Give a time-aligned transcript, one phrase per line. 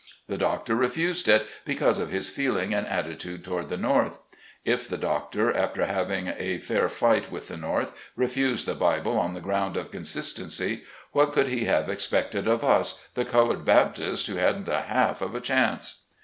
[0.27, 4.17] The doctor refused it because of his feeling and attitude toward the North.
[4.65, 9.03] If the doctor, after having a fair fight with the North, refused the RELIGION AT
[9.03, 9.59] THE CLOSE OF THE WAR.
[9.59, 13.25] 97 Bible on the ground of consistency, what could he have expected of us, the
[13.25, 16.01] colored Baptists who hadn't a half of a chance